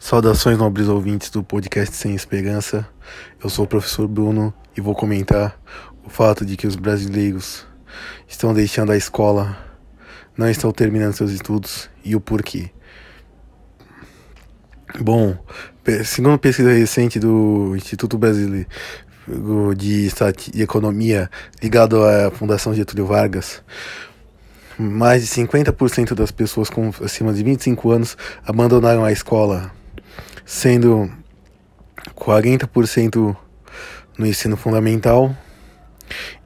[0.00, 2.88] Saudações nobres ouvintes do podcast Sem Esperança.
[3.44, 5.60] Eu sou o professor Bruno e vou comentar
[6.02, 7.66] o fato de que os brasileiros
[8.26, 9.56] estão deixando a escola,
[10.34, 12.70] não estão terminando seus estudos e o porquê.
[14.98, 15.36] Bom,
[16.06, 18.66] segundo pesquisa recente do Instituto Brasileiro
[19.76, 20.08] de,
[20.62, 21.30] Economia
[21.62, 23.62] ligado à Fundação Getúlio Vargas,
[24.78, 29.70] mais de 50% das pessoas com acima de 25 anos abandonaram a escola,
[30.50, 31.08] sendo
[32.16, 33.36] 40%
[34.18, 35.34] no ensino fundamental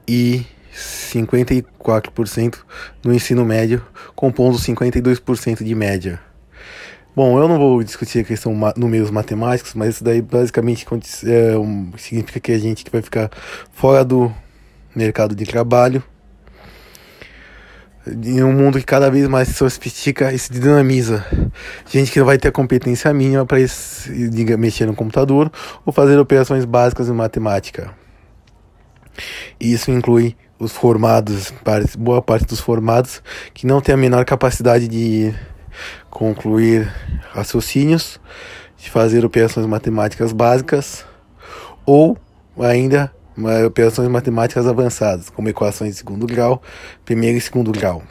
[0.07, 2.59] e 54%
[3.03, 3.83] no ensino médio,
[4.15, 6.21] compondo 52% de média.
[7.15, 10.85] Bom, eu não vou discutir a questão números matemáticos, mas isso daí basicamente
[11.25, 13.31] é, um, significa que a gente vai ficar
[13.73, 14.31] fora do
[14.95, 16.03] mercado de trabalho
[18.07, 21.25] em um mundo que cada vez mais se sofistica e se dinamiza.
[21.89, 23.57] Gente que não vai ter a competência mínima para
[24.57, 25.51] mexer no computador
[25.85, 27.93] ou fazer operações básicas em matemática.
[29.59, 31.53] Isso inclui os formados,
[31.97, 33.21] boa parte dos formados,
[33.53, 35.33] que não tem a menor capacidade de
[36.09, 36.91] concluir
[37.31, 38.19] raciocínios,
[38.77, 41.05] de fazer operações matemáticas básicas
[41.85, 42.17] ou
[42.59, 43.11] ainda
[43.65, 46.61] operações matemáticas avançadas, como equações de segundo grau,
[47.03, 48.03] primeiro e segundo grau.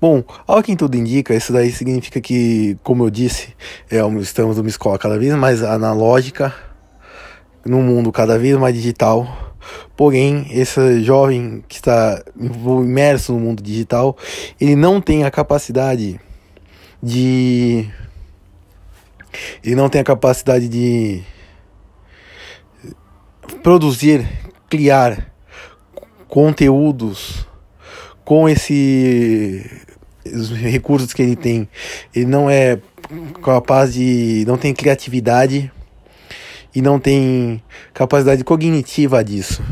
[0.00, 3.54] Bom, ao que tudo indica, isso daí significa que, como eu disse,
[3.90, 6.54] é, estamos numa escola cada vez mais analógica,
[7.64, 9.54] num mundo cada vez mais digital.
[9.96, 14.16] Porém, esse jovem que está imerso no mundo digital,
[14.60, 16.20] ele não tem a capacidade
[17.00, 17.88] de.
[19.64, 21.22] Ele não tem a capacidade de
[23.62, 24.26] produzir,
[24.68, 25.32] criar
[26.28, 27.46] conteúdos
[28.24, 29.64] com esse
[30.24, 31.68] os recursos que ele tem,
[32.14, 32.78] ele não é
[33.42, 35.70] capaz de não tem criatividade
[36.74, 39.62] e não tem capacidade cognitiva disso.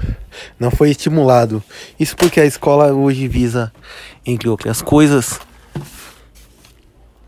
[0.59, 1.63] Não foi estimulado.
[1.98, 3.73] Isso porque a escola hoje visa,
[4.25, 5.41] entre outras coisas,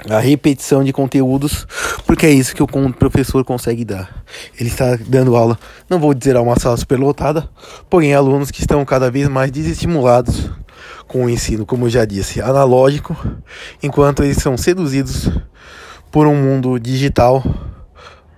[0.08, 1.66] a repetição de conteúdos,
[2.06, 4.24] porque é isso que o professor consegue dar.
[4.58, 5.58] Ele está dando aula,
[5.88, 7.48] não vou dizer a uma sala superlotada,
[7.88, 10.50] porém alunos que estão cada vez mais desestimulados
[11.06, 13.16] com o ensino, como eu já disse, analógico,
[13.82, 15.30] enquanto eles são seduzidos
[16.10, 17.44] por um mundo digital,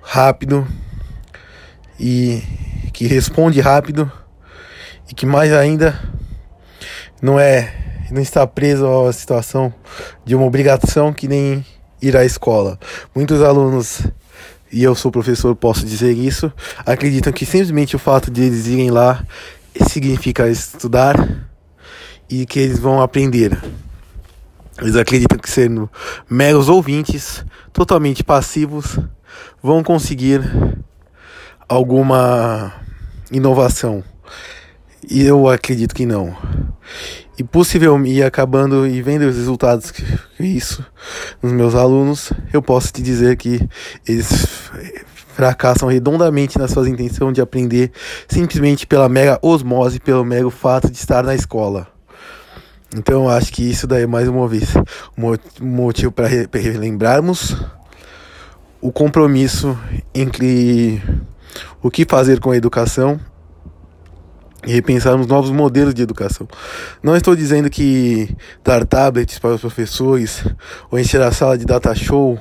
[0.03, 0.67] rápido
[1.99, 2.43] e
[2.93, 4.11] que responde rápido
[5.11, 5.99] e que mais ainda
[7.23, 7.84] não é
[8.15, 9.75] não está preso à situação
[10.25, 11.67] de uma obrigação que nem
[12.01, 12.79] ir à escola.
[13.13, 14.07] Muitos alunos,
[14.71, 16.53] e eu sou professor, posso dizer isso,
[16.87, 19.25] acreditam que simplesmente o fato de eles irem lá
[19.89, 21.17] significa estudar
[22.31, 23.61] e que eles vão aprender.
[24.81, 25.91] Eles acreditam que sendo
[26.31, 28.97] meros ouvintes, totalmente passivos,
[29.61, 30.41] vão conseguir
[31.69, 32.73] alguma
[33.33, 34.05] inovação.
[35.09, 36.37] E eu acredito que não
[37.39, 40.03] e possivelmente acabando e vendo os resultados que,
[40.37, 40.85] que isso
[41.43, 43.61] nos meus alunos, eu posso te dizer que
[44.07, 44.47] eles
[45.35, 47.91] fracassam redondamente na sua intenção de aprender
[48.29, 51.89] simplesmente pela mera osmose, pelo mero fato de estar na escola.
[52.97, 54.73] Então eu acho que isso daí é mais uma vez
[55.19, 57.57] um motivo para relembrarmos
[58.81, 59.77] o compromisso
[60.15, 61.03] entre
[61.83, 63.19] o que fazer com a educação
[64.67, 66.49] e repensarmos novos modelos de educação.
[67.03, 68.29] Não estou dizendo que
[68.63, 70.45] dar tablets para os professores
[70.91, 72.39] ou encher a sala de data show,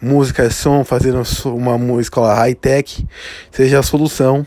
[0.00, 3.06] música som, fazer uma escola high-tech
[3.50, 4.46] seja a solução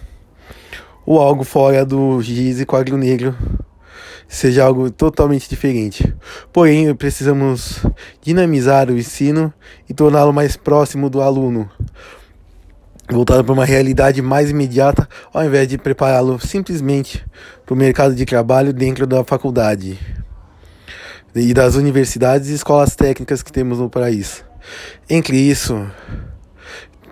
[1.06, 3.36] ou algo fora do giz e quadro negro
[4.28, 6.12] seja algo totalmente diferente.
[6.52, 7.86] Porém, precisamos
[8.22, 9.54] dinamizar o ensino
[9.88, 11.70] e torná-lo mais próximo do aluno,
[13.10, 17.24] voltado para uma realidade mais imediata, ao invés de prepará-lo simplesmente
[17.66, 20.00] para o mercado de trabalho dentro da faculdade
[21.36, 24.44] e das universidades e escolas técnicas que temos no país.
[25.10, 25.86] Entre isso,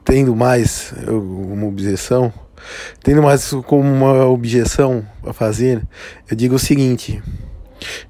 [0.06, 2.32] tendo mais uma objeção,
[3.04, 5.82] tendo mais como uma objeção a fazer,
[6.30, 7.22] eu digo o seguinte: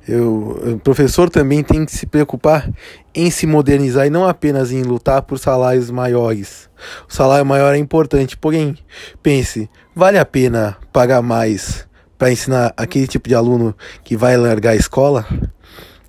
[0.08, 2.70] eu, o professor também tem que se preocupar
[3.14, 6.70] em se modernizar e não apenas em lutar por salários maiores.
[7.08, 8.78] O salário maior é importante, porém,
[9.22, 11.88] pense, vale a pena pagar mais
[12.18, 15.26] para ensinar aquele tipo de aluno que vai largar a escola?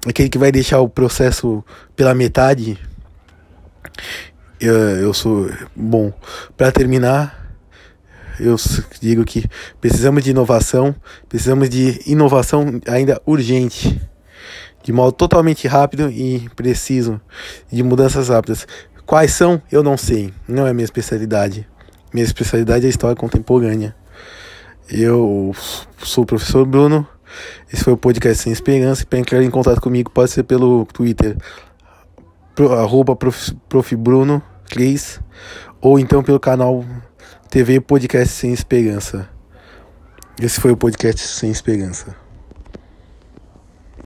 [0.07, 2.79] Aquele que vai deixar o processo pela metade?
[4.61, 5.51] Eu, eu sou.
[5.75, 6.13] Bom,
[6.57, 7.42] para terminar,
[8.43, 8.57] eu
[9.01, 9.45] digo que
[9.81, 10.95] precisamos de inovação,
[11.29, 14.01] precisamos de inovação ainda urgente,
[14.83, 17.21] de modo totalmente rápido e preciso,
[17.71, 18.67] de mudanças rápidas.
[19.07, 19.63] Quais são?
[19.71, 20.33] Eu não sei.
[20.49, 21.69] Não é minha especialidade.
[22.13, 23.95] Minha especialidade é história contemporânea.
[24.91, 25.55] Eu
[25.99, 27.07] sou o professor Bruno.
[27.73, 29.07] Esse foi o podcast Sem Esperança.
[29.07, 31.37] Para entrar em contato comigo pode ser pelo Twitter,
[32.55, 33.97] pro, arroba prof, prof.
[33.97, 35.21] Bruno 3,
[35.81, 36.85] ou então pelo canal
[37.53, 39.29] TV Podcast Sem Esperança.
[40.41, 42.22] Esse foi o podcast Sem Esperança.